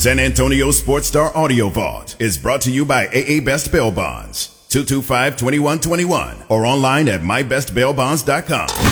San 0.00 0.18
Antonio 0.18 0.70
Sports 0.70 1.08
Star 1.08 1.30
Audio 1.36 1.68
Vault 1.68 2.16
is 2.18 2.38
brought 2.38 2.62
to 2.62 2.70
you 2.70 2.86
by 2.86 3.06
AA 3.08 3.44
Best 3.44 3.70
Bail 3.70 3.90
Bonds, 3.90 4.66
225-2121, 4.70 6.50
or 6.50 6.64
online 6.64 7.06
at 7.06 7.20
mybestbailbonds.com. 7.20 8.89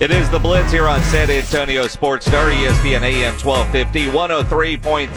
It 0.00 0.10
is 0.10 0.28
the 0.28 0.40
Blitz 0.40 0.72
here 0.72 0.88
on 0.88 1.00
San 1.04 1.30
Antonio 1.30 1.86
Sports 1.86 2.26
Star, 2.26 2.50
ESPN 2.50 3.02
AM 3.02 3.32
1250, 3.38 4.06
103.3 4.06 5.08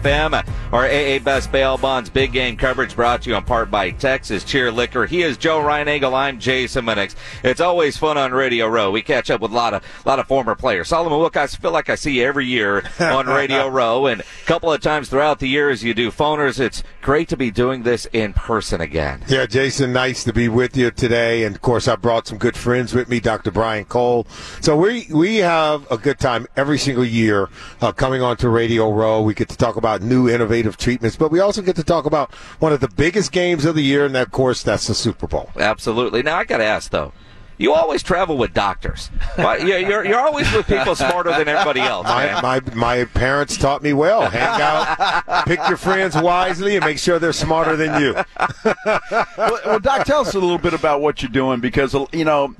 FM. 0.00 0.46
Our 0.72 0.84
AA 0.84 1.18
Best 1.18 1.50
Bail 1.50 1.76
Bonds 1.76 2.08
big 2.08 2.30
game 2.32 2.56
coverage 2.56 2.94
brought 2.94 3.22
to 3.22 3.30
you 3.30 3.36
in 3.36 3.42
part 3.42 3.72
by 3.72 3.90
Texas 3.90 4.44
Cheer 4.44 4.70
Liquor. 4.70 5.06
He 5.06 5.22
is 5.22 5.36
Joe 5.36 5.58
Reinagle. 5.58 6.14
I'm 6.14 6.38
Jason 6.38 6.84
Minnix. 6.84 7.16
It's 7.42 7.60
always 7.60 7.96
fun 7.96 8.16
on 8.16 8.30
Radio 8.30 8.68
Row. 8.68 8.92
We 8.92 9.02
catch 9.02 9.32
up 9.32 9.40
with 9.40 9.50
a 9.50 9.54
lot 9.54 9.74
of 9.74 9.84
lot 10.06 10.20
of 10.20 10.28
former 10.28 10.54
players. 10.54 10.86
Solomon 10.86 11.18
Wilcots, 11.18 11.56
I 11.56 11.60
feel 11.60 11.72
like 11.72 11.90
I 11.90 11.96
see 11.96 12.20
you 12.20 12.24
every 12.24 12.46
year 12.46 12.84
on 13.00 13.26
Radio 13.26 13.66
Row, 13.66 14.06
and 14.06 14.20
a 14.20 14.24
couple 14.46 14.72
of 14.72 14.80
times 14.80 15.08
throughout 15.08 15.40
the 15.40 15.48
years 15.48 15.82
you 15.82 15.92
do 15.92 16.12
phoners. 16.12 16.60
It's 16.60 16.84
great 17.02 17.28
to 17.30 17.36
be 17.36 17.50
doing 17.50 17.82
this 17.82 18.06
in 18.12 18.32
person 18.32 18.80
again. 18.80 19.24
Yeah, 19.26 19.46
Jason, 19.46 19.92
nice 19.92 20.22
to 20.22 20.32
be 20.32 20.48
with 20.48 20.76
you 20.76 20.92
today. 20.92 21.42
And 21.42 21.56
of 21.56 21.62
course, 21.62 21.88
I 21.88 21.96
brought 21.96 22.28
some 22.28 22.38
good 22.38 22.56
friends 22.56 22.94
with 22.94 23.08
me, 23.08 23.18
Dr. 23.18 23.50
Brian 23.50 23.86
Cole. 23.86 24.19
So 24.60 24.76
we 24.76 25.06
we 25.10 25.36
have 25.36 25.90
a 25.90 25.98
good 25.98 26.18
time 26.18 26.46
every 26.56 26.78
single 26.78 27.04
year 27.04 27.48
uh, 27.80 27.92
coming 27.92 28.22
on 28.22 28.36
to 28.38 28.48
Radio 28.48 28.92
Row. 28.92 29.22
We 29.22 29.34
get 29.34 29.48
to 29.50 29.56
talk 29.56 29.76
about 29.76 30.02
new 30.02 30.28
innovative 30.28 30.76
treatments, 30.76 31.16
but 31.16 31.30
we 31.30 31.40
also 31.40 31.62
get 31.62 31.76
to 31.76 31.84
talk 31.84 32.06
about 32.06 32.32
one 32.58 32.72
of 32.72 32.80
the 32.80 32.88
biggest 32.88 33.32
games 33.32 33.64
of 33.64 33.74
the 33.74 33.82
year, 33.82 34.04
and 34.04 34.16
of 34.16 34.30
course, 34.30 34.62
that's 34.62 34.86
the 34.86 34.94
Super 34.94 35.26
Bowl. 35.26 35.50
Absolutely. 35.56 36.22
Now 36.22 36.38
I 36.38 36.44
got 36.44 36.58
to 36.58 36.64
ask 36.64 36.90
though. 36.90 37.12
You 37.60 37.74
always 37.74 38.02
travel 38.02 38.38
with 38.38 38.54
doctors. 38.54 39.10
You're, 39.36 40.06
you're 40.06 40.18
always 40.18 40.50
with 40.50 40.66
people 40.66 40.94
smarter 40.94 41.28
than 41.28 41.46
everybody 41.46 41.80
else. 41.80 42.06
My, 42.06 42.40
my, 42.40 42.60
my 42.74 43.04
parents 43.04 43.58
taught 43.58 43.82
me 43.82 43.92
well. 43.92 44.30
Hang 44.30 44.62
out, 44.62 45.44
pick 45.46 45.60
your 45.68 45.76
friends 45.76 46.16
wisely, 46.16 46.76
and 46.76 46.84
make 46.86 46.98
sure 46.98 47.18
they're 47.18 47.34
smarter 47.34 47.76
than 47.76 48.00
you. 48.00 48.14
well, 48.64 49.60
well, 49.66 49.78
Doc, 49.78 50.06
tell 50.06 50.22
us 50.22 50.32
a 50.34 50.40
little 50.40 50.56
bit 50.56 50.72
about 50.72 51.02
what 51.02 51.20
you're 51.20 51.30
doing 51.30 51.60
because 51.60 51.94
uh, 51.94 52.06
you 52.14 52.24
know 52.24 52.54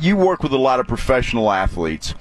you 0.00 0.16
work 0.16 0.42
with 0.42 0.52
a 0.52 0.58
lot 0.58 0.80
of 0.80 0.88
professional 0.88 1.52
athletes. 1.52 2.12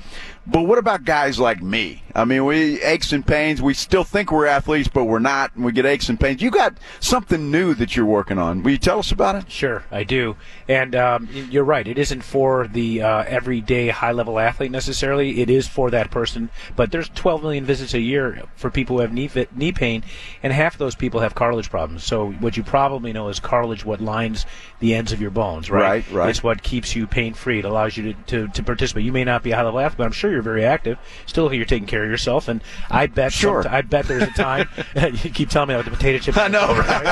But 0.46 0.62
what 0.62 0.78
about 0.78 1.04
guys 1.04 1.40
like 1.40 1.64
me? 1.64 2.04
I 2.18 2.26
mean, 2.26 2.46
we 2.46 2.82
aches 2.82 3.14
and 3.14 3.26
pains. 3.26 3.62
We 3.62 3.76
still 3.76 4.04
think 4.04 4.32
we're 4.32 4.48
athletes, 4.48 4.88
but 4.88 5.04
we're 5.04 5.20
not, 5.20 5.56
and 5.56 5.64
we 5.64 5.72
get 5.72 5.86
aches 5.86 6.10
and 6.10 6.20
pains. 6.20 6.42
You 6.42 6.50
got 6.50 6.76
something 7.00 7.52
new 7.52 7.76
that 7.76 7.96
you're 7.96 8.08
working 8.08 8.40
on. 8.40 8.64
Will 8.64 8.72
you 8.72 8.80
tell 8.80 8.98
us 8.98 9.12
about 9.12 9.36
it? 9.36 9.52
Sure, 9.52 9.84
I 9.92 10.04
do. 10.04 10.36
And 10.68 10.96
um, 10.96 11.30
you're 11.32 11.64
right. 11.64 11.88
It 11.88 12.00
isn't 12.00 12.24
for 12.24 12.68
the 12.68 13.04
uh, 13.04 13.24
everyday 13.28 13.90
high-level 13.90 14.40
athlete 14.40 14.72
necessarily. 14.72 15.42
It 15.42 15.52
is 15.52 15.68
for 15.68 15.92
that 15.92 16.10
person. 16.10 16.50
But 16.76 16.92
there's 16.92 17.08
12 17.10 17.44
million 17.44 17.66
visits 17.66 17.94
a 17.94 18.00
year 18.00 18.42
for 18.56 18.72
people 18.72 18.96
who 18.96 19.02
have 19.04 19.14
knee 19.14 19.28
fit, 19.28 19.56
knee 19.56 19.72
pain, 19.72 20.04
and 20.42 20.52
half 20.52 20.74
of 20.74 20.80
those 20.80 20.96
people 20.96 21.20
have 21.20 21.36
cartilage 21.36 21.70
problems. 21.70 22.04
So 22.04 22.32
what 22.32 22.58
you 22.58 22.64
probably 22.64 23.14
know 23.14 23.30
is 23.30 23.40
cartilage, 23.40 23.86
what 23.86 24.02
lines 24.02 24.48
the 24.80 24.96
ends 24.96 25.12
of 25.12 25.22
your 25.22 25.32
bones, 25.32 25.70
right? 25.70 25.82
Right, 25.82 26.12
right. 26.12 26.30
It's 26.32 26.42
what 26.42 26.64
keeps 26.64 26.96
you 26.96 27.06
pain-free. 27.06 27.60
It 27.60 27.66
allows 27.66 27.96
you 27.96 28.14
to, 28.14 28.24
to, 28.26 28.48
to 28.48 28.64
participate. 28.64 29.06
You 29.06 29.12
may 29.12 29.24
not 29.24 29.44
be 29.44 29.52
a 29.52 29.56
high-level 29.56 29.80
athlete, 29.80 29.98
but 30.00 30.06
I'm 30.06 30.12
sure 30.12 30.32
you're 30.32 30.42
very 30.42 30.66
active. 30.66 30.98
Still, 31.28 31.54
you're 31.54 31.66
taking 31.66 31.88
care 31.88 32.04
of 32.04 32.07
yourself, 32.08 32.48
and 32.48 32.64
I 32.90 33.08
bet 33.08 33.34
sure. 33.34 33.68
I 33.68 33.82
bet 33.82 34.08
there's 34.08 34.24
a 34.24 34.32
time. 34.32 34.68
you 34.96 35.30
keep 35.30 35.50
telling 35.50 35.70
me 35.70 35.76
about 35.76 35.86
the 35.86 35.92
potato 35.92 36.18
chips. 36.20 36.38
I 36.38 36.48
know, 36.48 36.68
right? 36.74 36.88
So 36.88 37.04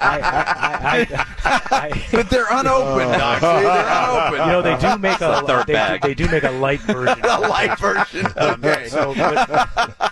I, 0.00 1.26
I, 1.70 2.08
but 2.12 2.30
they're 2.30 2.46
unopened, 2.50 3.12
Doc. 3.12 3.40
See, 3.40 3.46
they're 3.46 3.86
unopened. 3.86 4.44
You 4.44 4.52
know, 4.52 4.62
they 4.62 4.76
do 4.78 4.98
make 4.98 5.20
a, 5.20 5.64
they, 5.66 5.72
bag. 5.72 6.02
they 6.02 6.14
do 6.14 6.28
make 6.28 6.44
a 6.44 6.50
light 6.50 6.80
version. 6.80 7.20
a 7.24 7.40
light 7.40 7.78
version. 7.78 8.26
Okay. 8.36 8.88
So, 8.88 9.14
but 9.14 10.04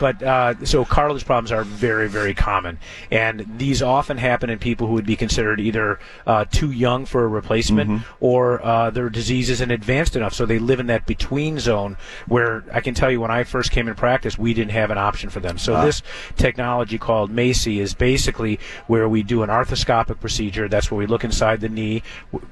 but 0.00 0.22
uh, 0.22 0.64
so 0.64 0.84
cartilage 0.84 1.24
problems 1.24 1.52
are 1.52 1.64
very 1.64 2.08
very 2.08 2.34
common, 2.34 2.78
and 3.10 3.46
these 3.58 3.82
often 3.82 4.18
happen 4.18 4.50
in 4.50 4.58
people 4.58 4.86
who 4.86 4.94
would 4.94 5.06
be 5.06 5.16
considered 5.16 5.60
either 5.60 5.98
uh, 6.26 6.44
too 6.50 6.70
young 6.70 7.06
for 7.06 7.24
a 7.24 7.28
replacement 7.28 8.02
or 8.20 8.64
uh, 8.64 8.90
their 8.90 9.08
disease 9.08 9.50
isn't 9.50 9.70
advanced 9.70 10.16
enough, 10.16 10.34
so 10.34 10.46
they 10.46 10.58
live 10.58 10.80
in 10.80 10.86
that 10.86 11.06
between 11.06 11.58
zone 11.58 11.96
where 12.26 12.64
I 12.72 12.80
can 12.80 12.94
tell 12.94 13.10
you 13.10 13.20
when 13.24 13.30
I 13.30 13.42
first 13.42 13.70
came 13.70 13.88
in 13.88 13.94
practice, 13.94 14.36
we 14.36 14.52
didn't 14.52 14.72
have 14.72 14.90
an 14.90 14.98
option 14.98 15.30
for 15.30 15.40
them. 15.40 15.56
So 15.56 15.76
ah. 15.76 15.82
this 15.82 16.02
technology 16.36 16.98
called 16.98 17.34
MACI 17.34 17.78
is 17.78 17.94
basically 17.94 18.60
where 18.86 19.08
we 19.08 19.22
do 19.22 19.42
an 19.42 19.48
arthroscopic 19.48 20.20
procedure. 20.20 20.68
That's 20.68 20.90
where 20.90 20.98
we 20.98 21.06
look 21.06 21.24
inside 21.24 21.62
the 21.62 21.70
knee 21.70 22.02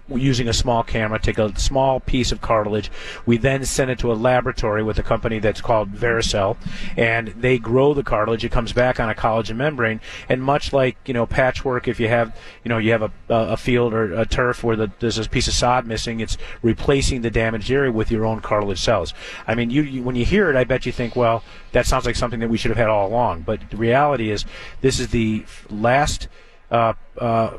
using 0.08 0.48
a 0.48 0.54
small 0.54 0.82
camera, 0.82 1.18
take 1.18 1.36
a 1.36 1.54
small 1.60 2.00
piece 2.00 2.32
of 2.32 2.40
cartilage. 2.40 2.90
We 3.26 3.36
then 3.36 3.66
send 3.66 3.90
it 3.90 3.98
to 3.98 4.10
a 4.10 4.14
laboratory 4.14 4.82
with 4.82 4.98
a 4.98 5.02
company 5.02 5.40
that's 5.40 5.60
called 5.60 5.92
Vericel, 5.92 6.56
and 6.96 7.28
they 7.28 7.58
grow 7.58 7.92
the 7.92 8.02
cartilage. 8.02 8.42
It 8.42 8.50
comes 8.50 8.72
back 8.72 8.98
on 8.98 9.10
a 9.10 9.14
collagen 9.14 9.56
membrane, 9.56 10.00
and 10.26 10.42
much 10.42 10.72
like 10.72 10.96
you 11.04 11.12
know 11.12 11.26
patchwork, 11.26 11.86
if 11.86 12.00
you 12.00 12.08
have 12.08 12.34
you 12.64 12.70
know 12.70 12.78
you 12.78 12.92
have 12.92 13.02
a, 13.02 13.12
a 13.28 13.58
field 13.58 13.92
or 13.92 14.14
a 14.14 14.24
turf 14.24 14.64
where 14.64 14.76
the, 14.76 14.90
there's 15.00 15.18
a 15.18 15.28
piece 15.28 15.48
of 15.48 15.52
sod 15.52 15.86
missing, 15.86 16.20
it's 16.20 16.38
replacing 16.62 17.20
the 17.20 17.30
damaged 17.30 17.70
area 17.70 17.92
with 17.92 18.10
your 18.10 18.24
own 18.24 18.40
cartilage 18.40 18.80
cells. 18.80 19.12
I 19.46 19.54
mean, 19.54 19.68
you, 19.68 19.82
you 19.82 20.02
when 20.02 20.16
you 20.16 20.24
hear 20.24 20.48
it, 20.48 20.56
I 20.56 20.61
bet 20.64 20.86
you 20.86 20.92
think, 20.92 21.16
well, 21.16 21.42
that 21.72 21.86
sounds 21.86 22.06
like 22.06 22.16
something 22.16 22.40
that 22.40 22.48
we 22.48 22.58
should 22.58 22.70
have 22.70 22.78
had 22.78 22.88
all 22.88 23.08
along. 23.08 23.42
But 23.42 23.70
the 23.70 23.76
reality 23.76 24.30
is, 24.30 24.44
this 24.80 25.00
is 25.00 25.08
the 25.08 25.44
last. 25.70 26.28
Uh, 26.70 26.94
uh, 27.18 27.58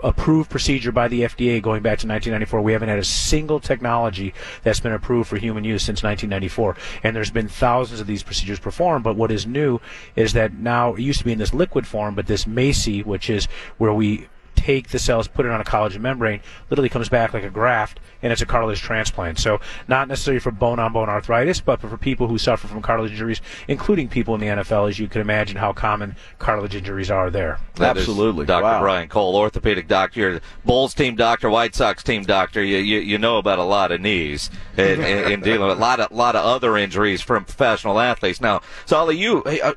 approved 0.00 0.50
procedure 0.50 0.92
by 0.92 1.08
the 1.08 1.22
FDA 1.22 1.60
going 1.60 1.82
back 1.82 1.98
to 1.98 2.06
1994. 2.06 2.60
We 2.60 2.72
haven't 2.72 2.88
had 2.88 2.98
a 2.98 3.04
single 3.04 3.60
technology 3.60 4.34
that's 4.62 4.80
been 4.80 4.92
approved 4.92 5.28
for 5.28 5.36
human 5.36 5.64
use 5.64 5.82
since 5.82 6.02
1994. 6.02 6.76
And 7.02 7.16
there's 7.16 7.30
been 7.30 7.48
thousands 7.48 8.00
of 8.00 8.06
these 8.06 8.22
procedures 8.22 8.60
performed, 8.60 9.04
but 9.04 9.16
what 9.16 9.30
is 9.30 9.46
new 9.46 9.80
is 10.16 10.32
that 10.34 10.54
now 10.54 10.94
it 10.94 11.00
used 11.00 11.18
to 11.20 11.24
be 11.24 11.32
in 11.32 11.38
this 11.38 11.54
liquid 11.54 11.86
form, 11.86 12.14
but 12.14 12.26
this 12.26 12.44
MACI, 12.44 13.04
which 13.04 13.28
is 13.28 13.46
where 13.78 13.92
we 13.92 14.28
take 14.68 14.88
the 14.88 14.98
cells, 14.98 15.26
put 15.26 15.46
it 15.46 15.50
on 15.50 15.62
a 15.62 15.64
collagen 15.64 16.00
membrane, 16.00 16.42
literally 16.68 16.90
comes 16.90 17.08
back 17.08 17.32
like 17.32 17.42
a 17.42 17.48
graft, 17.48 18.00
and 18.20 18.30
it's 18.30 18.42
a 18.42 18.46
cartilage 18.46 18.82
transplant. 18.82 19.38
So 19.38 19.60
not 19.88 20.08
necessarily 20.08 20.40
for 20.40 20.50
bone-on-bone 20.50 21.08
arthritis, 21.08 21.58
but 21.62 21.80
for 21.80 21.96
people 21.96 22.28
who 22.28 22.36
suffer 22.36 22.68
from 22.68 22.82
cartilage 22.82 23.12
injuries, 23.12 23.40
including 23.66 24.08
people 24.08 24.34
in 24.34 24.42
the 24.42 24.46
NFL, 24.46 24.90
as 24.90 24.98
you 24.98 25.08
can 25.08 25.22
imagine 25.22 25.56
how 25.56 25.72
common 25.72 26.16
cartilage 26.38 26.74
injuries 26.74 27.10
are 27.10 27.30
there. 27.30 27.58
That 27.76 27.96
is 27.96 28.02
Absolutely. 28.02 28.44
Dr. 28.44 28.62
Wow. 28.62 28.80
Brian 28.82 29.08
Cole, 29.08 29.36
orthopedic 29.36 29.88
doctor, 29.88 30.20
You're 30.20 30.40
Bulls 30.66 30.92
team 30.92 31.16
doctor, 31.16 31.48
White 31.48 31.74
Sox 31.74 32.02
team 32.02 32.24
doctor. 32.24 32.62
You 32.62 32.76
you, 32.76 32.98
you 32.98 33.16
know 33.16 33.38
about 33.38 33.58
a 33.58 33.64
lot 33.64 33.90
of 33.90 34.02
knees 34.02 34.50
and, 34.76 35.02
and, 35.02 35.32
and 35.32 35.42
dealing 35.42 35.66
with 35.66 35.78
a 35.78 35.80
lot 35.80 35.98
of 35.98 36.12
lot 36.12 36.36
of 36.36 36.44
other 36.44 36.76
injuries 36.76 37.22
from 37.22 37.46
professional 37.46 37.98
athletes. 37.98 38.42
Now, 38.42 38.60
Solly, 38.84 39.16
you 39.16 39.42
hey, 39.46 39.62
uh, 39.62 39.72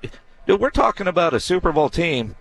dude, 0.45 0.59
we're 0.59 0.69
talking 0.69 1.07
about 1.07 1.33
a 1.33 1.39
Super 1.39 1.71
Bowl 1.71 1.89
team. 1.89 2.35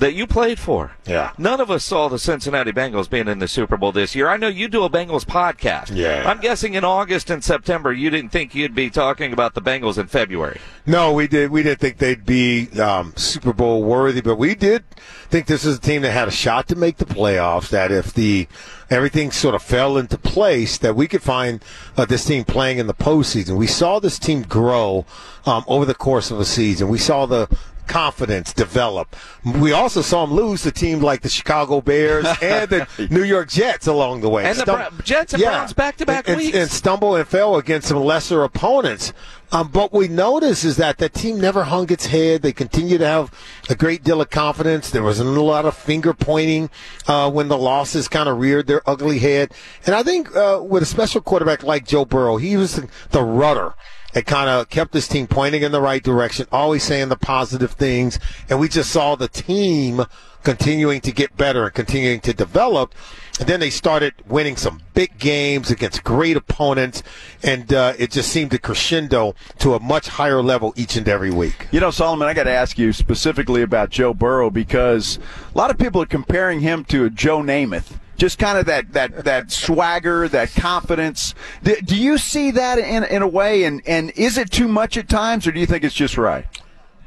That 0.00 0.14
you 0.14 0.26
played 0.26 0.58
for. 0.58 0.92
Yeah. 1.06 1.32
None 1.38 1.60
of 1.60 1.70
us 1.70 1.84
saw 1.84 2.08
the 2.08 2.18
Cincinnati 2.18 2.72
Bengals 2.72 3.08
being 3.08 3.28
in 3.28 3.38
the 3.38 3.48
Super 3.48 3.76
Bowl 3.76 3.92
this 3.92 4.14
year. 4.14 4.28
I 4.28 4.36
know 4.36 4.48
you 4.48 4.68
do 4.68 4.82
a 4.84 4.90
Bengals 4.90 5.24
podcast. 5.24 5.94
Yeah. 5.94 6.28
I'm 6.28 6.40
guessing 6.40 6.74
in 6.74 6.84
August 6.84 7.30
and 7.30 7.44
September 7.44 7.92
you 7.92 8.10
didn't 8.10 8.30
think 8.30 8.54
you'd 8.54 8.74
be 8.74 8.90
talking 8.90 9.32
about 9.32 9.54
the 9.54 9.62
Bengals 9.62 9.98
in 9.98 10.08
February. 10.08 10.60
No, 10.86 11.12
we 11.12 11.28
did. 11.28 11.50
We 11.50 11.62
didn't 11.62 11.80
think 11.80 11.98
they'd 11.98 12.26
be 12.26 12.68
um, 12.80 13.12
Super 13.16 13.52
Bowl 13.52 13.84
worthy, 13.84 14.20
but 14.20 14.36
we 14.36 14.54
did 14.54 14.84
think 15.28 15.46
this 15.46 15.64
is 15.64 15.76
a 15.78 15.80
team 15.80 16.02
that 16.02 16.10
had 16.10 16.26
a 16.26 16.32
shot 16.32 16.66
to 16.68 16.76
make 16.76 16.96
the 16.96 17.04
playoffs. 17.04 17.68
That 17.68 17.92
if 17.92 18.12
the 18.12 18.48
everything 18.90 19.30
sort 19.30 19.54
of 19.54 19.62
fell 19.62 19.96
into 19.96 20.18
place, 20.18 20.78
that 20.78 20.96
we 20.96 21.06
could 21.06 21.22
find 21.22 21.64
uh, 21.96 22.04
this 22.04 22.24
team 22.24 22.44
playing 22.44 22.78
in 22.78 22.86
the 22.88 22.94
postseason. 22.94 23.56
We 23.56 23.68
saw 23.68 24.00
this 24.00 24.18
team 24.18 24.42
grow 24.42 25.06
um, 25.46 25.64
over 25.68 25.84
the 25.84 25.94
course 25.94 26.30
of 26.30 26.40
a 26.40 26.44
season. 26.44 26.88
We 26.88 26.98
saw 26.98 27.26
the 27.26 27.48
confidence 27.90 28.52
develop. 28.52 29.16
We 29.44 29.72
also 29.72 30.00
saw 30.00 30.24
them 30.24 30.34
lose 30.34 30.62
to 30.62 30.70
teams 30.70 31.02
like 31.02 31.22
the 31.22 31.28
Chicago 31.28 31.80
Bears 31.80 32.24
and 32.42 32.70
the 32.70 33.08
New 33.10 33.24
York 33.24 33.48
Jets 33.48 33.88
along 33.88 34.20
the 34.20 34.28
way. 34.28 34.44
And 34.44 34.56
the 34.56 34.62
Stum- 34.62 34.90
Bra- 34.90 35.04
Jets 35.04 35.34
and 35.34 35.42
Browns 35.42 35.72
back-to-back 35.72 36.28
and, 36.28 36.36
weeks. 36.38 36.56
And 36.56 36.70
stumble 36.70 37.16
and 37.16 37.26
fell 37.26 37.56
against 37.56 37.88
some 37.88 37.98
lesser 37.98 38.44
opponents. 38.44 39.12
Um, 39.52 39.68
but 39.68 39.92
we 39.92 40.06
notice 40.06 40.62
is 40.62 40.76
that 40.76 40.98
the 40.98 41.08
team 41.08 41.40
never 41.40 41.64
hung 41.64 41.90
its 41.90 42.06
head. 42.06 42.42
They 42.42 42.52
continue 42.52 42.98
to 42.98 43.06
have 43.06 43.34
a 43.68 43.74
great 43.74 44.04
deal 44.04 44.20
of 44.20 44.30
confidence. 44.30 44.90
There 44.90 45.02
wasn't 45.02 45.36
a 45.36 45.40
lot 45.40 45.64
of 45.64 45.76
finger 45.76 46.14
pointing 46.14 46.70
uh, 47.08 47.28
when 47.32 47.48
the 47.48 47.58
losses 47.58 48.06
kind 48.06 48.28
of 48.28 48.38
reared 48.38 48.68
their 48.68 48.88
ugly 48.88 49.18
head. 49.18 49.52
And 49.84 49.96
I 49.96 50.04
think 50.04 50.34
uh, 50.36 50.60
with 50.62 50.84
a 50.84 50.86
special 50.86 51.20
quarterback 51.20 51.64
like 51.64 51.88
Joe 51.88 52.04
Burrow, 52.04 52.36
he 52.36 52.56
was 52.56 52.76
the, 52.76 52.88
the 53.10 53.22
rudder. 53.22 53.74
It 54.14 54.26
kind 54.26 54.50
of 54.50 54.68
kept 54.68 54.92
this 54.92 55.08
team 55.08 55.26
pointing 55.26 55.62
in 55.62 55.72
the 55.72 55.80
right 55.80 56.02
direction, 56.02 56.46
always 56.50 56.82
saying 56.82 57.08
the 57.08 57.16
positive 57.16 57.72
things. 57.72 58.18
And 58.48 58.58
we 58.58 58.68
just 58.68 58.90
saw 58.90 59.14
the 59.14 59.28
team 59.28 60.04
continuing 60.42 61.00
to 61.02 61.12
get 61.12 61.36
better 61.36 61.64
and 61.64 61.74
continuing 61.74 62.20
to 62.20 62.32
develop. 62.32 62.94
And 63.38 63.48
then 63.48 63.60
they 63.60 63.70
started 63.70 64.14
winning 64.26 64.56
some 64.56 64.82
big 64.92 65.18
games 65.18 65.70
against 65.70 66.04
great 66.04 66.36
opponents, 66.36 67.02
and 67.42 67.72
uh, 67.72 67.94
it 67.98 68.10
just 68.10 68.30
seemed 68.30 68.50
to 68.50 68.58
crescendo 68.58 69.34
to 69.60 69.74
a 69.74 69.80
much 69.80 70.08
higher 70.08 70.42
level 70.42 70.74
each 70.76 70.96
and 70.96 71.08
every 71.08 71.30
week. 71.30 71.68
You 71.70 71.80
know, 71.80 71.90
Solomon, 71.90 72.28
I 72.28 72.34
got 72.34 72.44
to 72.44 72.50
ask 72.50 72.78
you 72.78 72.92
specifically 72.92 73.62
about 73.62 73.88
Joe 73.88 74.12
Burrow 74.12 74.50
because 74.50 75.18
a 75.54 75.56
lot 75.56 75.70
of 75.70 75.78
people 75.78 76.02
are 76.02 76.06
comparing 76.06 76.60
him 76.60 76.84
to 76.86 77.08
Joe 77.08 77.38
Namath. 77.38 77.98
Just 78.20 78.38
kind 78.38 78.58
of 78.58 78.66
that 78.66 78.92
that 78.92 79.24
that 79.24 79.50
swagger, 79.50 80.28
that 80.28 80.54
confidence. 80.54 81.34
Do, 81.64 81.74
do 81.80 81.96
you 81.96 82.18
see 82.18 82.50
that 82.52 82.78
in 82.78 83.02
in 83.04 83.22
a 83.22 83.28
way? 83.28 83.64
And 83.64 83.82
and 83.86 84.12
is 84.14 84.36
it 84.36 84.50
too 84.50 84.68
much 84.68 84.96
at 84.98 85.08
times, 85.08 85.46
or 85.46 85.52
do 85.52 85.58
you 85.58 85.66
think 85.66 85.82
it's 85.82 85.94
just 85.94 86.18
right? 86.18 86.46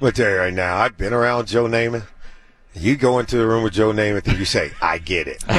I'm 0.02 0.12
tell 0.12 0.30
you 0.30 0.38
right 0.38 0.54
now, 0.54 0.78
I've 0.78 0.98
been 0.98 1.14
around 1.14 1.48
Joe 1.48 1.66
Namath. 1.66 2.08
You 2.74 2.98
go 2.98 3.20
into 3.20 3.38
the 3.38 3.46
room 3.46 3.64
with 3.64 3.74
Joe 3.74 3.94
Namath 3.94 4.28
and 4.28 4.40
you 4.40 4.46
say, 4.46 4.72
I 4.82 4.98
get 4.98 5.28
it. 5.28 5.40
the 5.48 5.56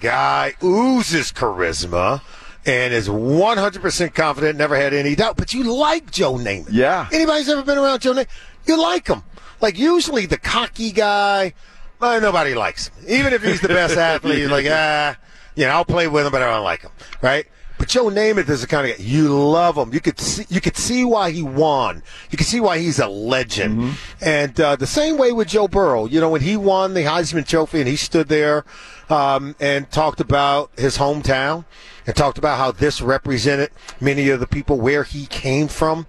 guy 0.00 0.54
oozes 0.62 1.30
charisma 1.32 2.20
and 2.66 2.92
is 2.92 3.08
100% 3.08 4.14
confident, 4.14 4.58
never 4.58 4.76
had 4.76 4.92
any 4.92 5.14
doubt. 5.14 5.36
But 5.36 5.54
you 5.54 5.72
like 5.72 6.10
Joe 6.10 6.34
Namath. 6.34 6.68
Yeah. 6.72 7.08
Anybody's 7.12 7.48
ever 7.48 7.62
been 7.62 7.78
around 7.78 8.00
Joe 8.00 8.12
Namath, 8.12 8.28
you 8.66 8.80
like 8.82 9.06
him. 9.06 9.22
Like 9.60 9.78
usually 9.78 10.26
the 10.26 10.38
cocky 10.38 10.90
guy, 10.90 11.54
well, 12.02 12.20
nobody 12.20 12.54
likes 12.54 12.88
him. 12.88 12.94
Even 13.08 13.32
if 13.32 13.42
he's 13.42 13.60
the 13.60 13.68
best 13.68 13.96
athlete, 13.96 14.50
like, 14.50 14.66
ah, 14.68 15.16
you 15.54 15.64
know, 15.64 15.70
I'll 15.70 15.84
play 15.84 16.08
with 16.08 16.26
him, 16.26 16.32
but 16.32 16.42
I 16.42 16.50
don't 16.50 16.64
like 16.64 16.82
him. 16.82 16.90
Right? 17.22 17.46
But 17.78 17.88
Joe 17.88 18.06
Namath 18.06 18.48
is 18.48 18.60
the 18.60 18.66
kind 18.66 18.90
of 18.90 18.96
guy 18.96 19.02
you 19.02 19.28
love 19.28 19.76
him. 19.76 19.92
You 19.92 20.00
could 20.00 20.20
see, 20.20 20.44
you 20.48 20.60
could 20.60 20.76
see 20.76 21.04
why 21.04 21.30
he 21.30 21.42
won. 21.42 22.02
You 22.30 22.38
could 22.38 22.46
see 22.46 22.60
why 22.60 22.78
he's 22.78 22.98
a 22.98 23.08
legend. 23.08 23.78
Mm-hmm. 23.78 24.24
And 24.24 24.60
uh, 24.60 24.76
the 24.76 24.86
same 24.86 25.16
way 25.16 25.32
with 25.32 25.48
Joe 25.48 25.68
Burrow. 25.68 26.06
You 26.06 26.20
know, 26.20 26.30
when 26.30 26.42
he 26.42 26.56
won 26.56 26.94
the 26.94 27.02
Heisman 27.02 27.46
Trophy 27.46 27.80
and 27.80 27.88
he 27.88 27.96
stood 27.96 28.28
there 28.28 28.64
um, 29.08 29.56
and 29.58 29.90
talked 29.90 30.20
about 30.20 30.70
his 30.76 30.98
hometown 30.98 31.64
and 32.06 32.14
talked 32.14 32.38
about 32.38 32.58
how 32.58 32.72
this 32.72 33.00
represented 33.00 33.70
many 34.00 34.28
of 34.28 34.40
the 34.40 34.46
people 34.46 34.80
where 34.80 35.04
he 35.04 35.26
came 35.26 35.68
from. 35.68 36.06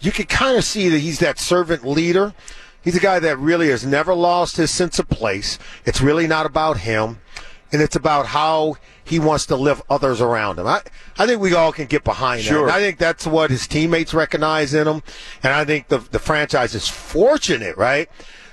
You 0.00 0.12
could 0.12 0.28
kind 0.28 0.56
of 0.58 0.64
see 0.64 0.88
that 0.90 0.98
he's 0.98 1.20
that 1.20 1.38
servant 1.38 1.86
leader. 1.86 2.34
He's 2.86 2.94
a 2.94 3.00
guy 3.00 3.18
that 3.18 3.36
really 3.40 3.70
has 3.70 3.84
never 3.84 4.14
lost 4.14 4.58
his 4.58 4.70
sense 4.70 5.00
of 5.00 5.08
place. 5.08 5.58
It's 5.84 6.00
really 6.00 6.28
not 6.28 6.46
about 6.46 6.78
him, 6.78 7.18
and 7.72 7.82
it's 7.82 7.96
about 7.96 8.26
how 8.26 8.76
he 9.02 9.18
wants 9.18 9.44
to 9.46 9.56
lift 9.56 9.82
others 9.90 10.20
around 10.20 10.60
him. 10.60 10.68
I, 10.68 10.82
I 11.18 11.26
think 11.26 11.40
we 11.40 11.52
all 11.52 11.72
can 11.72 11.86
get 11.86 12.04
behind 12.04 12.42
sure. 12.42 12.58
that. 12.58 12.62
And 12.62 12.70
I 12.70 12.78
think 12.78 12.98
that's 12.98 13.26
what 13.26 13.50
his 13.50 13.66
teammates 13.66 14.14
recognize 14.14 14.72
in 14.72 14.86
him, 14.86 15.02
and 15.42 15.52
I 15.52 15.64
think 15.64 15.88
the 15.88 15.98
the 15.98 16.20
franchise 16.20 16.76
is 16.76 16.86
fortunate, 16.86 17.76
right? 17.76 18.08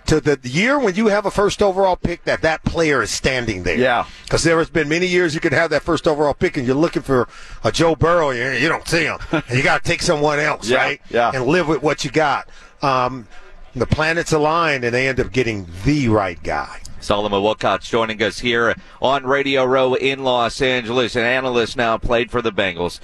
To 0.08 0.20
the 0.20 0.40
year 0.42 0.80
when 0.80 0.96
you 0.96 1.10
have 1.10 1.28
a 1.28 1.32
first 1.32 1.62
overall 1.62 1.96
pick, 1.96 2.24
that 2.24 2.42
that 2.42 2.64
player 2.64 3.04
is 3.04 3.12
standing 3.12 3.62
there. 3.62 3.78
Yeah. 3.78 4.08
Because 4.24 4.42
there 4.42 4.58
has 4.58 4.70
been 4.72 4.90
many 4.90 5.06
years 5.06 5.36
you 5.36 5.42
could 5.42 5.54
have 5.54 5.70
that 5.70 5.84
first 5.84 6.08
overall 6.08 6.34
pick, 6.34 6.58
and 6.58 6.66
you're 6.66 6.76
looking 6.76 7.04
for 7.04 7.28
a 7.64 7.72
Joe 7.72 7.96
Burrow, 7.96 8.32
and 8.32 8.60
you 8.60 8.68
don't 8.68 8.88
see 8.88 9.04
him, 9.04 9.20
and 9.32 9.56
you 9.56 9.62
got 9.62 9.84
to 9.84 9.88
take 9.88 10.02
someone 10.02 10.40
else, 10.40 10.68
yeah, 10.72 10.78
right? 10.78 11.02
Yeah. 11.12 11.32
And 11.36 11.46
live 11.46 11.68
with 11.68 11.84
what 11.84 12.04
you 12.04 12.10
got. 12.10 12.50
Um, 12.82 13.28
the 13.76 13.88
planets 13.88 14.32
align, 14.32 14.84
and 14.84 14.94
they 14.94 15.08
end 15.08 15.20
up 15.20 15.32
getting 15.32 15.68
the 15.84 16.08
right 16.10 16.42
guy. 16.44 16.80
Solomon 17.00 17.42
Wilcots 17.42 17.90
joining 17.90 18.22
us 18.24 18.40
here 18.40 18.76
on 19.02 19.26
Radio 19.26 19.66
Row 19.66 19.94
in 19.94 20.24
Los 20.24 20.62
Angeles, 20.62 21.16
an 21.16 21.24
analyst 21.24 21.76
now 21.76 21.98
played 21.98 22.32
for 22.32 22.42
the 22.42 22.52
Bengals. 22.52 23.00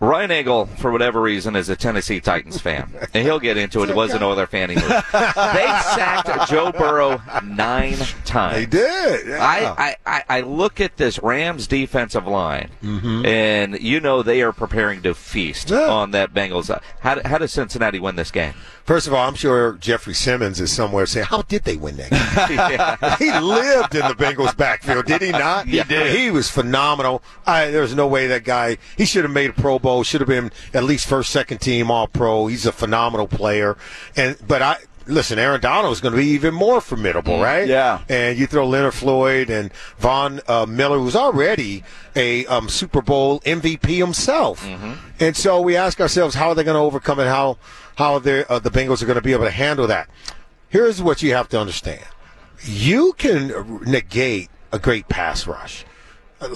Reinagle, 0.00 0.66
for 0.78 0.90
whatever 0.90 1.20
reason, 1.20 1.54
is 1.54 1.68
a 1.68 1.76
Tennessee 1.76 2.20
Titans 2.20 2.58
fan, 2.58 2.90
and 3.14 3.22
he'll 3.22 3.38
get 3.38 3.58
into 3.58 3.82
it. 3.82 3.90
He 3.90 3.94
was 3.94 4.14
an 4.14 4.22
Oiler 4.22 4.46
fan. 4.46 4.70
He 4.70 4.74
they 4.76 4.80
sacked 4.82 6.48
Joe 6.48 6.72
Burrow 6.72 7.20
nine 7.44 7.98
times. 8.24 8.54
They 8.54 8.66
did. 8.66 9.28
Yeah. 9.28 9.44
I, 9.44 9.96
I, 10.06 10.24
I 10.26 10.40
look 10.40 10.80
at 10.80 10.96
this 10.96 11.18
Rams 11.18 11.66
defensive 11.66 12.26
line, 12.26 12.70
mm-hmm. 12.82 13.26
and 13.26 13.78
you 13.78 14.00
know 14.00 14.22
they 14.22 14.40
are 14.40 14.52
preparing 14.52 15.02
to 15.02 15.12
feast 15.12 15.68
yeah. 15.68 15.90
on 15.90 16.12
that 16.12 16.32
Bengals. 16.32 16.70
How, 17.00 17.20
how 17.22 17.36
does 17.36 17.52
Cincinnati 17.52 18.00
win 18.00 18.16
this 18.16 18.30
game? 18.30 18.54
First 18.84 19.06
of 19.06 19.14
all, 19.14 19.26
I'm 19.26 19.34
sure 19.34 19.74
Jeffrey 19.74 20.14
Simmons 20.14 20.60
is 20.60 20.72
somewhere 20.72 21.06
saying, 21.06 21.26
"How 21.26 21.42
did 21.42 21.64
they 21.64 21.76
win 21.76 21.96
that 21.96 22.10
game?" 22.10 23.18
He 23.18 23.32
lived 23.38 23.94
in 23.94 24.06
the 24.06 24.14
Bengals 24.14 24.56
backfield, 24.56 25.06
did 25.06 25.22
he 25.22 25.30
not? 25.30 25.66
He 25.66 25.82
did. 25.82 26.16
He 26.16 26.30
was 26.30 26.50
phenomenal. 26.50 27.22
I, 27.46 27.70
there's 27.70 27.94
no 27.94 28.06
way 28.06 28.26
that 28.28 28.44
guy. 28.44 28.78
He 28.96 29.04
should 29.04 29.24
have 29.24 29.32
made 29.32 29.50
a 29.50 29.52
Pro 29.52 29.78
Bowl. 29.78 30.02
Should 30.02 30.20
have 30.20 30.28
been 30.28 30.50
at 30.74 30.84
least 30.84 31.06
first, 31.06 31.30
second 31.30 31.58
team 31.58 31.90
All 31.90 32.06
Pro. 32.06 32.46
He's 32.46 32.66
a 32.66 32.72
phenomenal 32.72 33.28
player. 33.28 33.76
And 34.16 34.36
but 34.46 34.62
I 34.62 34.78
listen, 35.10 35.38
Aaron 35.38 35.60
Donald 35.60 35.92
is 35.92 36.00
going 36.00 36.12
to 36.12 36.18
be 36.18 36.26
even 36.28 36.54
more 36.54 36.80
formidable, 36.80 37.34
Mm-hmm. 37.34 37.42
right? 37.42 37.68
Yeah. 37.68 38.00
And 38.08 38.38
you 38.38 38.46
throw 38.46 38.66
Leonard 38.66 38.94
Floyd 38.94 39.50
and 39.50 39.72
Von 39.98 40.40
uh, 40.48 40.66
Miller, 40.66 40.98
who's 40.98 41.16
already 41.16 41.82
a 42.16 42.46
um, 42.46 42.68
Super 42.68 43.02
Bowl 43.02 43.40
MVP 43.40 43.98
himself. 43.98 44.64
Mm-hmm. 44.64 44.92
And 45.20 45.36
so 45.36 45.60
we 45.60 45.76
ask 45.76 46.00
ourselves, 46.00 46.34
how 46.34 46.48
are 46.48 46.54
they 46.54 46.64
going 46.64 46.74
to 46.76 46.80
overcome 46.80 47.20
it? 47.20 47.26
How 47.26 47.58
how 47.96 48.14
uh, 48.16 48.20
the 48.20 48.70
Bengals 48.70 49.02
are 49.02 49.06
going 49.06 49.16
to 49.16 49.22
be 49.22 49.32
able 49.32 49.44
to 49.44 49.50
handle 49.50 49.86
that? 49.88 50.08
Here's 50.68 51.02
what 51.02 51.22
you 51.22 51.34
have 51.34 51.48
to 51.50 51.60
understand: 51.60 52.04
you 52.62 53.12
can 53.18 53.80
negate 53.84 54.48
a 54.72 54.78
great 54.78 55.08
pass 55.08 55.46
rush. 55.46 55.84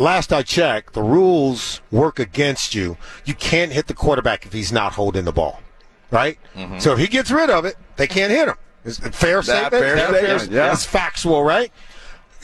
Last 0.01 0.33
I 0.33 0.43
checked, 0.43 0.95
the 0.95 1.03
rules 1.03 1.83
work 1.91 2.19
against 2.19 2.75
you. 2.75 2.97
You 3.27 3.35
can't 3.35 3.71
hit 3.73 3.87
the 3.89 3.93
quarterback 3.95 4.47
if 4.47 4.53
he's 4.55 4.73
not 4.73 4.93
holding 4.95 5.25
the 5.27 5.33
ball 5.33 5.61
right? 6.15 6.39
Mm-hmm. 6.55 6.79
So 6.79 6.93
if 6.93 6.99
he 6.99 7.07
gets 7.09 7.31
rid 7.31 7.51
of 7.51 7.65
it, 7.67 7.77
they 7.97 8.07
can't 8.07 8.31
hit 8.31 8.49
him. 8.49 8.55
Is 8.85 8.99
it 9.01 9.15
fair 9.15 9.43
that 9.43 9.45
statement? 9.45 9.71
Fair 9.85 9.97
That 9.97 10.09
statement. 10.11 10.43
fair- 10.43 10.53
Yeah. 10.53 10.73
It's 10.73 10.85
factual, 10.87 11.43
right? 11.43 11.71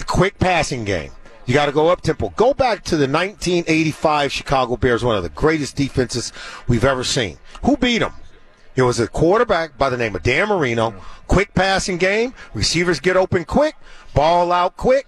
Quick 0.07 0.39
passing 0.39 0.85
game. 0.85 1.13
You 1.47 1.55
got 1.55 1.67
to 1.67 1.73
go 1.73 1.89
up 1.89 2.01
tempo. 2.03 2.31
Go 2.37 2.55
back 2.55 2.85
to 2.85 2.97
the 2.97 3.07
1985 3.09 4.33
Chicago 4.33 4.77
Bears, 4.77 5.05
one 5.05 5.17
of 5.17 5.23
the 5.23 5.29
greatest 5.31 5.77
defenses 5.77 6.33
we've 6.69 6.85
ever 6.85 7.05
seen. 7.05 7.39
Who 7.65 7.77
beat 7.77 7.99
them? 7.99 8.13
It 8.77 8.83
was 8.83 9.01
a 9.01 9.09
quarterback 9.09 9.77
by 9.77 9.91
the 9.91 9.97
name 9.97 10.15
of 10.15 10.23
Dan 10.23 10.49
Marino. 10.49 10.95
Quick 11.27 11.55
passing 11.55 11.97
game. 11.99 12.35
Receivers 12.55 13.01
get 13.01 13.17
open 13.17 13.45
quick, 13.45 13.75
ball 14.15 14.53
out 14.53 14.77
quick, 14.77 15.07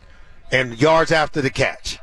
and 0.50 0.80
yards 0.80 1.12
after 1.12 1.40
the 1.40 1.50
catch. 1.50 1.98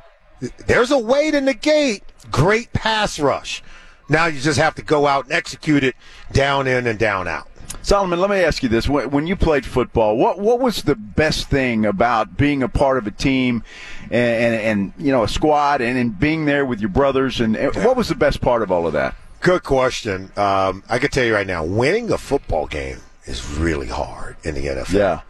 There's 0.66 0.90
a 0.92 0.98
way 0.98 1.32
to 1.32 1.42
negate 1.42 2.04
great 2.32 2.72
pass 2.74 3.20
rush. 3.20 3.62
Now 4.10 4.26
you 4.26 4.40
just 4.40 4.60
have 4.60 4.76
to 4.76 4.82
go 4.82 5.08
out 5.08 5.26
and 5.26 5.34
execute 5.34 5.84
it 5.84 5.96
down 6.32 6.68
in 6.68 6.88
and 6.88 6.98
down 6.98 7.28
out. 7.28 7.48
Solomon, 7.82 8.20
let 8.20 8.30
me 8.30 8.38
ask 8.38 8.64
you 8.64 8.70
this: 8.70 8.90
when 8.90 9.10
when 9.12 9.28
you 9.28 9.36
played 9.36 9.66
football, 9.66 10.18
what 10.18 10.40
what 10.40 10.60
was 10.60 10.84
the 10.84 10.96
best 10.96 11.50
thing 11.50 11.86
about 11.86 12.36
being 12.36 12.64
a 12.64 12.68
part 12.68 12.98
of 12.98 13.08
a 13.08 13.12
team, 13.12 13.64
and 14.06 14.14
and, 14.14 14.56
and 14.56 14.94
you 14.98 15.12
know 15.12 15.24
a 15.24 15.28
squad, 15.28 15.82
and, 15.82 15.98
and 15.98 16.20
being 16.20 16.46
there 16.46 16.66
with 16.66 16.82
your 16.82 16.90
brothers, 16.90 17.40
and, 17.40 17.56
and 17.56 17.74
what 17.86 17.96
was 17.96 18.10
the 18.10 18.16
best 18.16 18.42
part 18.42 18.64
of 18.64 18.72
all 18.72 18.88
of 18.88 18.94
that? 18.94 19.16
Good 19.42 19.64
question. 19.64 20.32
Um, 20.36 20.84
I 20.90 21.00
can 21.00 21.10
tell 21.10 21.24
you 21.24 21.34
right 21.34 21.48
now, 21.48 21.64
winning 21.64 22.12
a 22.12 22.18
football 22.18 22.68
game 22.68 22.98
is 23.26 23.48
really 23.58 23.88
hard 23.88 24.36
in 24.44 24.56
the 24.56 24.66
NFL. 24.66 24.94
Yeah, 24.94 25.22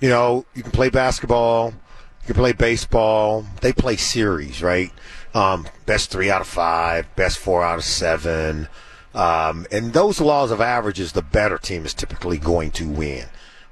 You 0.00 0.08
know, 0.08 0.46
you 0.54 0.62
can 0.62 0.72
play 0.72 0.88
basketball, 0.88 1.74
you 2.22 2.26
can 2.26 2.34
play 2.34 2.52
baseball. 2.52 3.44
They 3.60 3.72
play 3.72 3.96
series, 3.96 4.62
right? 4.62 4.92
Um, 5.34 5.66
best 5.86 6.10
three 6.10 6.30
out 6.30 6.40
of 6.40 6.46
five, 6.46 7.14
best 7.16 7.38
four 7.38 7.64
out 7.64 7.78
of 7.78 7.84
seven. 7.84 8.68
Um, 9.14 9.66
and 9.72 9.92
those 9.92 10.20
laws 10.20 10.50
of 10.50 10.60
averages, 10.60 11.12
the 11.12 11.22
better 11.22 11.58
team 11.58 11.84
is 11.84 11.94
typically 11.94 12.38
going 12.38 12.70
to 12.72 12.88
win. 12.88 13.26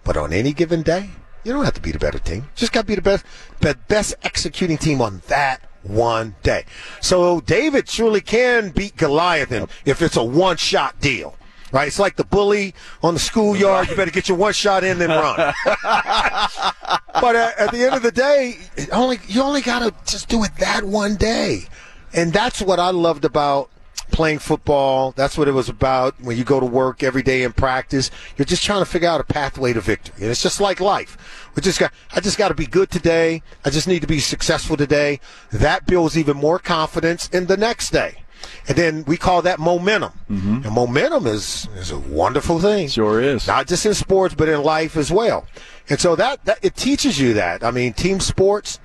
But 0.05 0.17
on 0.17 0.33
any 0.33 0.53
given 0.53 0.83
day, 0.83 1.11
you 1.45 1.53
don't 1.53 1.65
have 1.65 1.75
to 1.75 1.81
be 1.81 1.93
the 1.93 1.99
better 1.99 2.19
team. 2.19 2.49
Just 2.55 2.73
got 2.73 2.83
to 2.83 2.87
be 2.87 2.95
the 2.97 3.03
best, 3.03 3.25
the 3.61 3.79
best 3.89 4.15
executing 4.23 4.79
team 4.79 5.01
on 5.01 5.23
that 5.29 5.61
one 5.83 6.35
day. 6.43 6.65
So 7.01 7.41
David 7.41 7.87
truly 7.87 8.21
can 8.21 8.71
beat 8.71 8.97
Goliath 8.97 9.53
in, 9.53 9.69
if 9.85 10.03
it's 10.03 10.17
a 10.17 10.25
one 10.25 10.57
shot 10.57 11.01
deal. 11.01 11.37
Right? 11.73 11.89
It's 11.89 11.99
like 11.99 12.17
the 12.17 12.25
bully 12.25 12.75
on 13.03 13.15
the 13.15 13.21
schoolyard. 13.21 13.89
You 13.89 13.97
better 13.97 14.11
get 14.11 14.29
your 14.29 14.39
one 14.39 14.53
shot 14.53 14.85
in, 14.85 14.99
then 14.99 15.11
run. 15.11 15.37
but 15.65 17.37
at, 17.37 17.59
at 17.59 17.73
the 17.73 17.85
end 17.85 17.95
of 17.95 18.03
the 18.03 18.13
day, 18.13 18.59
only 18.93 19.19
you 19.29 19.43
only 19.43 19.61
got 19.61 19.81
to 19.81 20.11
just 20.11 20.29
do 20.29 20.43
it 20.45 20.51
that 20.59 20.85
one 20.85 21.17
day, 21.17 21.65
and 22.13 22.33
that's 22.33 22.61
what 22.61 22.81
I 22.81 22.91
loved 22.91 23.25
about 23.25 23.71
playing 24.11 24.39
football. 24.39 25.13
That's 25.13 25.39
what 25.39 25.49
it 25.49 25.53
was 25.53 25.69
about 25.69 26.21
when 26.21 26.37
you 26.37 26.45
go 26.45 26.61
to 26.61 26.67
work 26.67 27.03
every 27.03 27.23
day 27.23 27.43
in 27.43 27.53
practice. 27.53 28.11
You're 28.37 28.45
just 28.45 28.65
trying 28.65 28.81
to 28.81 28.91
figure 28.91 29.09
out 29.09 29.21
a 29.21 29.25
pathway 29.25 29.73
to 29.73 29.81
victory, 29.81 30.15
and 30.21 30.31
it's 30.31 30.43
just 30.43 30.61
like 30.61 30.81
life. 30.81 31.51
We 31.55 31.63
just 31.63 31.81
got 31.81 31.93
I 32.13 32.21
just 32.21 32.39
got 32.39 32.49
to 32.49 32.55
be 32.55 32.67
good 32.67 32.91
today. 32.91 33.43
I 33.65 33.71
just 33.71 33.89
need 33.89 34.01
to 34.01 34.09
be 34.09 34.19
successful 34.19 34.77
today. 34.77 35.21
That 35.53 35.87
builds 35.87 36.19
even 36.19 36.37
more 36.37 36.59
confidence 36.59 37.29
in 37.29 37.47
the 37.47 37.57
next 37.57 37.91
day. 37.91 38.25
And 38.69 38.77
then 38.77 39.05
we 39.07 39.17
call 39.17 39.43
that 39.43 39.59
momentum. 39.59 40.13
And 40.29 40.71
momentum 40.71 41.27
is, 41.27 41.69
is 41.77 41.91
a 41.91 41.99
wonderful 41.99 42.61
thing 42.61 42.89
sure 42.89 43.21
is. 43.21 43.47
not 43.47 43.67
just 43.67 43.85
in 43.85 43.95
sports 43.95 44.35
but 44.35 44.49
in 44.49 44.63
life 44.63 44.97
as 44.97 45.11
well. 45.11 45.47
And 45.89 45.99
so 45.99 46.15
that, 46.17 46.45
that 46.45 46.59
it 46.63 46.77
teaches 46.77 47.19
you 47.19 47.35
that. 47.35 47.65
I 47.65 47.71
mean, 47.71 47.93
team 47.93 48.21
sports, 48.21 48.79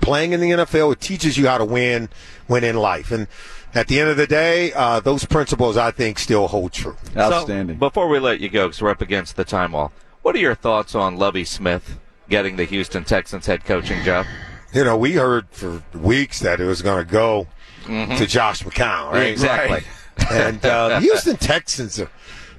playing 0.00 0.32
in 0.32 0.40
the 0.40 0.50
NFL, 0.50 0.92
it 0.92 1.00
teaches 1.00 1.38
you 1.38 1.46
how 1.46 1.58
to 1.58 1.64
win, 1.64 2.08
win 2.48 2.64
in 2.64 2.76
life. 2.76 3.12
And 3.12 3.28
at 3.74 3.88
the 3.88 4.00
end 4.00 4.10
of 4.10 4.16
the 4.16 4.26
day, 4.26 4.72
uh, 4.72 5.00
those 5.00 5.24
principles 5.24 5.76
I 5.76 5.90
think 5.90 6.18
still 6.18 6.48
hold 6.48 6.72
true. 6.72 6.96
Outstanding. 7.16 7.76
So, 7.76 7.80
before 7.80 8.08
we 8.08 8.18
let 8.18 8.40
you 8.40 8.48
go, 8.48 8.66
because 8.66 8.82
we're 8.82 8.90
up 8.90 9.00
against 9.00 9.36
the 9.36 9.44
time 9.44 9.72
wall, 9.72 9.92
what 10.22 10.34
are 10.34 10.40
your 10.40 10.54
thoughts 10.54 10.94
on 10.94 11.16
Lovie 11.16 11.44
Smith 11.44 11.98
getting 12.28 12.56
the 12.56 12.64
Houston 12.64 13.04
Texans 13.04 13.46
head 13.46 13.64
coaching 13.64 14.02
job? 14.04 14.26
You 14.72 14.84
know, 14.84 14.96
we 14.96 15.12
heard 15.12 15.46
for 15.50 15.82
weeks 15.94 16.40
that 16.40 16.60
it 16.60 16.64
was 16.64 16.80
going 16.82 17.04
to 17.04 17.10
go 17.10 17.46
to 17.86 18.26
Josh 18.26 18.62
McCown, 18.62 19.12
right? 19.12 19.30
Exactly. 19.30 19.82
and 20.30 20.64
uh, 20.64 20.88
the 20.88 21.00
Houston 21.00 21.36
Texans 21.36 21.98
are 22.00 22.10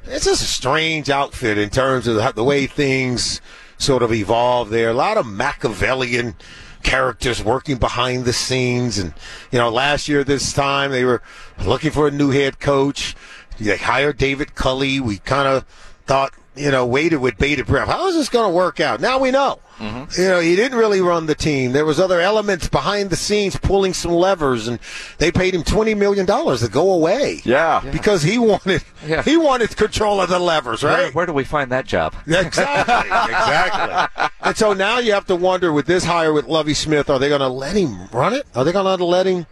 it's 0.05 0.25
just 0.25 0.41
a 0.41 0.45
strange 0.45 1.09
outfit 1.09 1.57
in 1.57 1.69
terms 1.69 2.07
of 2.07 2.15
the, 2.15 2.31
the 2.33 2.43
way 2.43 2.67
things 2.67 3.39
sort 3.77 4.03
of 4.03 4.13
evolve 4.13 4.69
there. 4.69 4.89
A 4.89 4.93
lot 4.93 5.17
of 5.17 5.25
Machiavellian 5.25 6.35
characters 6.83 7.41
working 7.43 7.77
behind 7.77 8.25
the 8.25 8.33
scenes. 8.33 8.97
And, 8.97 9.13
you 9.51 9.59
know, 9.59 9.69
last 9.69 10.07
year 10.07 10.23
this 10.23 10.51
time 10.53 10.91
they 10.91 11.05
were 11.05 11.21
looking 11.65 11.91
for 11.91 12.07
a 12.07 12.11
new 12.11 12.31
head 12.31 12.59
coach. 12.59 13.15
They 13.59 13.77
hired 13.77 14.17
David 14.17 14.55
Culley. 14.55 14.99
We 14.99 15.19
kind 15.19 15.47
of 15.47 15.63
thought, 16.05 16.33
you 16.55 16.69
know, 16.71 16.85
waited 16.85 17.17
with 17.17 17.37
bated 17.37 17.65
breath. 17.65 17.87
How 17.87 18.07
is 18.07 18.15
this 18.15 18.29
going 18.29 18.49
to 18.49 18.55
work 18.55 18.79
out? 18.79 18.99
Now 19.01 19.17
we 19.19 19.31
know. 19.31 19.59
Mm-hmm. 19.79 20.21
You 20.21 20.27
know, 20.27 20.39
he 20.39 20.55
didn't 20.55 20.77
really 20.77 21.01
run 21.01 21.25
the 21.25 21.33
team. 21.35 21.71
There 21.71 21.85
was 21.85 21.99
other 21.99 22.21
elements 22.21 22.69
behind 22.69 23.09
the 23.09 23.15
scenes 23.15 23.55
pulling 23.57 23.93
some 23.93 24.11
levers, 24.11 24.67
and 24.67 24.77
they 25.17 25.31
paid 25.31 25.55
him 25.55 25.63
twenty 25.63 25.95
million 25.95 26.25
dollars 26.27 26.61
to 26.61 26.69
go 26.69 26.91
away. 26.91 27.41
Yeah. 27.43 27.81
because 27.91 28.21
he 28.21 28.37
wanted 28.37 28.83
Yeah. 29.05 29.23
he 29.23 29.35
wanted 29.35 29.75
control 29.75 30.21
of 30.21 30.29
the 30.29 30.37
levers, 30.39 30.83
right? 30.83 31.05
Where, 31.05 31.11
where 31.11 31.25
do 31.25 31.33
we 31.33 31.43
find 31.43 31.71
that 31.71 31.85
job? 31.85 32.13
Exactly. 32.27 32.93
exactly. 33.09 34.29
And 34.41 34.55
so 34.55 34.73
now 34.73 34.99
you 34.99 35.13
have 35.13 35.25
to 35.27 35.35
wonder 35.35 35.73
with 35.73 35.87
this 35.87 36.03
hire 36.05 36.33
with 36.33 36.45
Lovie 36.47 36.73
Smith, 36.75 37.09
are 37.09 37.17
they 37.19 37.29
going 37.29 37.41
to 37.41 37.47
let 37.47 37.75
him 37.75 38.07
run 38.11 38.33
it? 38.33 38.45
Are 38.55 38.63
they 38.63 38.71
going 38.71 38.97
to 38.97 39.05
let 39.05 39.25
him 39.25 39.47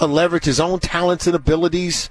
uh, 0.00 0.06
leverage 0.06 0.44
his 0.44 0.60
own 0.60 0.78
talents 0.78 1.26
and 1.26 1.34
abilities? 1.34 2.08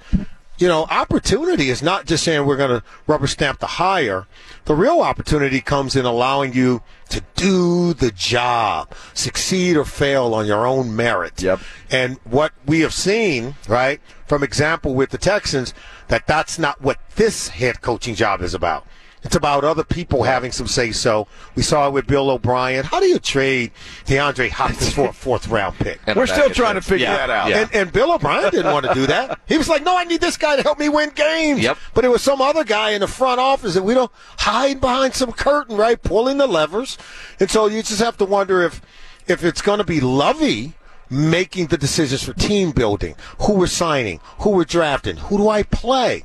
You 0.58 0.68
know, 0.68 0.84
opportunity 0.84 1.68
is 1.68 1.82
not 1.82 2.06
just 2.06 2.24
saying 2.24 2.46
we're 2.46 2.56
going 2.56 2.80
to 2.80 2.86
rubber 3.06 3.26
stamp 3.26 3.58
the 3.58 3.66
hire. 3.66 4.26
The 4.64 4.74
real 4.74 5.00
opportunity 5.00 5.60
comes 5.60 5.94
in 5.94 6.04
allowing 6.06 6.54
you 6.54 6.82
to 7.10 7.22
do 7.34 7.92
the 7.92 8.10
job, 8.10 8.92
succeed 9.12 9.76
or 9.76 9.84
fail 9.84 10.34
on 10.34 10.46
your 10.46 10.66
own 10.66 10.96
merit. 10.96 11.42
Yep. 11.42 11.60
And 11.90 12.18
what 12.24 12.52
we 12.64 12.80
have 12.80 12.94
seen, 12.94 13.54
right, 13.68 14.00
from 14.26 14.42
example 14.42 14.94
with 14.94 15.10
the 15.10 15.18
Texans, 15.18 15.74
that 16.08 16.26
that's 16.26 16.58
not 16.58 16.80
what 16.80 16.98
this 17.16 17.48
head 17.48 17.82
coaching 17.82 18.14
job 18.14 18.40
is 18.40 18.54
about. 18.54 18.86
It's 19.26 19.34
about 19.34 19.64
other 19.64 19.82
people 19.82 20.22
having 20.22 20.52
some 20.52 20.68
say 20.68 20.92
so. 20.92 21.26
We 21.56 21.62
saw 21.64 21.88
it 21.88 21.90
with 21.92 22.06
Bill 22.06 22.30
O'Brien. 22.30 22.84
How 22.84 23.00
do 23.00 23.06
you 23.06 23.18
trade 23.18 23.72
DeAndre 24.04 24.50
Hopkins 24.50 24.92
for 24.92 25.08
a 25.08 25.12
fourth 25.12 25.48
round 25.48 25.74
pick? 25.80 25.98
And 26.06 26.16
We're 26.16 26.26
still 26.28 26.42
bag 26.42 26.50
of 26.52 26.56
trying 26.56 26.74
to 26.76 26.80
figure 26.80 27.06
Yeah, 27.08 27.16
that 27.16 27.30
out. 27.30 27.48
yeah. 27.50 27.62
And, 27.62 27.74
and 27.74 27.92
Bill 27.92 28.12
O'Brien 28.14 28.52
didn't 28.52 28.72
want 28.72 28.86
to 28.86 28.94
do 28.94 29.06
that. 29.08 29.40
He 29.48 29.58
was 29.58 29.68
like, 29.68 29.82
no, 29.82 29.96
I 29.98 30.04
need 30.04 30.20
this 30.20 30.36
guy 30.36 30.54
to 30.54 30.62
help 30.62 30.78
me 30.78 30.88
win 30.88 31.10
games. 31.10 31.60
Yep. 31.60 31.76
But 31.92 32.04
it 32.04 32.08
was 32.08 32.22
some 32.22 32.40
other 32.40 32.62
guy 32.62 32.90
in 32.92 33.00
the 33.00 33.08
front 33.08 33.40
office 33.40 33.74
that 33.74 33.82
we 33.82 33.94
don't 33.94 34.12
hide 34.38 34.80
behind 34.80 35.14
some 35.14 35.32
curtain, 35.32 35.76
right? 35.76 36.00
Pulling 36.00 36.36
the 36.38 36.46
levers. 36.46 36.96
And 37.40 37.50
so 37.50 37.66
you 37.66 37.82
just 37.82 38.00
have 38.00 38.16
to 38.18 38.24
wonder 38.24 38.62
if, 38.62 38.80
if 39.26 39.42
it's 39.42 39.60
going 39.60 39.78
to 39.78 39.84
be 39.84 39.98
Lovie 40.00 40.74
making 41.10 41.66
the 41.66 41.78
decisions 41.78 42.22
for 42.22 42.32
team 42.32 42.70
building, 42.70 43.16
who 43.40 43.54
we're 43.54 43.66
signing, 43.66 44.20
who 44.38 44.50
we're 44.50 44.64
drafting, 44.64 45.16
who 45.16 45.38
do 45.38 45.48
I 45.48 45.64
play. 45.64 46.24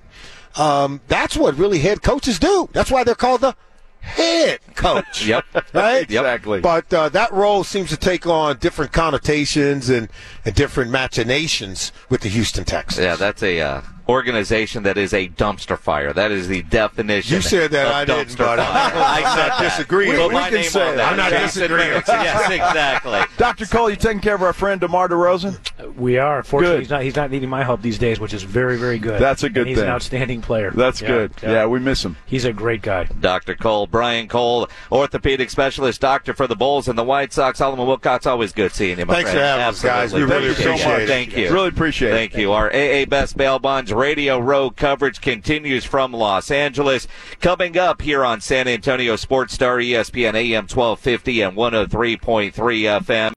Um, 0.55 1.01
that's 1.07 1.35
what 1.37 1.57
really 1.57 1.79
head 1.79 2.01
coaches 2.01 2.39
do. 2.39 2.69
That's 2.73 2.91
why 2.91 3.03
they're 3.03 3.15
called 3.15 3.41
the 3.41 3.55
head 4.01 4.59
coach. 4.75 5.25
Yep. 5.31 5.45
Right? 5.73 6.03
Exactly. 6.03 6.59
But 6.59 6.93
uh, 6.93 7.09
that 7.09 7.31
role 7.31 7.63
seems 7.63 7.89
to 7.91 7.97
take 7.97 8.27
on 8.27 8.57
different 8.57 8.91
connotations 8.91 9.89
and, 9.89 10.09
and 10.43 10.53
different 10.53 10.91
machinations 10.91 11.91
with 12.09 12.21
the 12.21 12.29
Houston 12.29 12.65
Texans. 12.65 13.03
Yeah, 13.05 13.15
that's 13.15 13.41
a 13.41 13.61
uh, 13.61 13.81
organization 14.11 14.83
that 14.83 14.97
is 14.97 15.13
a 15.13 15.27
dumpster 15.29 15.77
fire. 15.77 16.13
That 16.13 16.31
is 16.31 16.47
the 16.47 16.61
definition. 16.63 17.35
You 17.35 17.41
said 17.41 17.71
that, 17.71 17.87
of 17.87 17.93
I 17.93 18.05
didn't, 18.05 18.27
dumpster 18.29 18.37
but 18.37 18.59
I- 18.59 18.65
fire. 18.91 19.01
I'm 19.23 19.37
not 19.49 19.59
disagreeing 19.61 20.11
Put 20.15 20.23
with 20.27 20.33
my 20.33 20.45
you. 20.49 20.51
name 20.51 20.59
We 20.59 20.63
can 20.63 20.71
say 20.71 20.79
that. 20.79 20.95
that. 20.97 21.11
I'm 21.11 21.17
not 21.17 21.31
Jason 21.31 21.61
disagreeing. 21.61 22.01
Yes, 22.21 22.51
exactly. 22.51 23.19
Dr. 23.37 23.65
Cole, 23.65 23.89
you 23.89 23.95
taking 23.95 24.19
care 24.21 24.35
of 24.35 24.43
our 24.43 24.53
friend 24.53 24.79
DeMar 24.81 25.09
DeRozan? 25.09 25.95
We 25.95 26.17
are. 26.17 26.43
Fortunately, 26.43 26.75
Good. 26.77 26.81
he's 26.83 26.89
not. 26.89 27.01
He's 27.03 27.15
not 27.15 27.31
needing 27.31 27.49
my 27.49 27.63
help 27.63 27.81
these 27.81 27.97
days, 27.97 28.19
which 28.19 28.33
is 28.33 28.43
very, 28.43 28.77
very 28.77 28.99
good. 28.99 29.19
That's 29.19 29.43
a 29.43 29.49
good 29.49 29.61
And 29.61 29.69
he's 29.69 29.77
thing. 29.77 29.85
an 29.87 29.91
outstanding 29.93 30.41
player. 30.41 30.71
That's 30.71 31.01
Yeah, 31.01 31.07
good. 31.07 31.31
Yeah. 31.41 31.65
we 31.65 31.79
miss 31.79 32.03
him. 32.05 32.17
He's 32.25 32.45
a 32.45 32.53
great 32.53 32.81
guy. 32.81 33.05
Dr. 33.19 33.55
Cole, 33.55 33.87
Brian 33.87 34.27
Cole, 34.27 34.67
orthopedic 34.91 35.49
specialist, 35.49 36.01
doctor 36.01 36.33
for 36.33 36.47
the 36.47 36.55
Bulls 36.55 36.87
and 36.87 36.97
the 36.97 37.03
White 37.03 37.33
Sox. 37.33 37.57
Solomon 37.59 37.87
Wilcots, 37.87 38.25
always 38.27 38.51
good 38.53 38.71
seeing 38.73 38.99
you, 38.99 39.05
my 39.05 39.15
Thanks 39.15 39.31
friend. 39.31 39.41
for 39.43 39.45
having 39.45 39.65
us, 39.65 39.81
guys. 39.81 40.13
We 40.13 40.23
really 40.23 40.53
Thank 40.53 40.57
you 40.59 40.63
so 40.63 40.69
appreciate 40.71 41.01
it. 41.03 41.07
Thank 41.07 41.37
you. 41.37 41.53
Really 41.53 41.67
appreciate 41.69 42.11
Thank 42.11 42.35
you. 42.35 42.51
Our 42.51 42.67
AA 42.73 43.05
Best 43.05 43.37
Bail 43.37 43.59
Bonds 43.59 43.91
Radio 44.01 44.39
Row 44.39 44.71
coverage 44.71 45.21
continues 45.21 45.85
from 45.85 46.11
Los 46.11 46.49
Angeles. 46.49 47.07
Coming 47.39 47.77
up 47.77 48.01
here 48.01 48.25
on 48.25 48.41
San 48.41 48.67
Antonio 48.67 49.15
Sports 49.15 49.53
Star, 49.53 49.77
ESPN 49.77 50.33
AM 50.33 50.63
1250 50.63 51.41
and 51.41 51.55
103.3 51.55 52.51
FM. 52.51 53.29